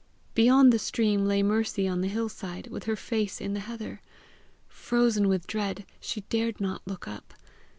Beyond 0.33 0.73
the 0.73 0.79
stream 0.79 1.25
lay 1.27 1.43
Mercy 1.43 1.87
on 1.87 2.01
the 2.01 2.07
hillside, 2.07 2.69
with 2.71 2.85
her 2.85 2.95
face 2.95 3.39
in 3.39 3.53
the 3.53 3.59
heather. 3.59 4.01
Frozen 4.67 5.27
with 5.27 5.45
dread, 5.45 5.85
she 5.99 6.21
dared 6.21 6.59
not 6.59 6.81
look 6.87 7.07
up. 7.07 7.35